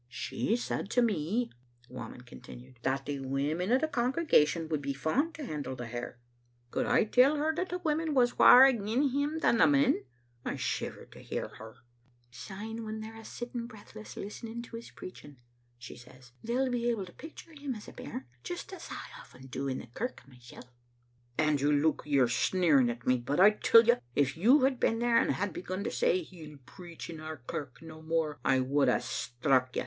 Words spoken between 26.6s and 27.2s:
preach in